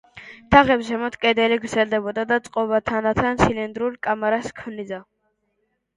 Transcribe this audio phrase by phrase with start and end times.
[0.53, 5.03] თაღებს ზემოთ კედელი გრძელდებოდა და წყობა თანდათან ცილინდრულ კამარას ქმნიდა.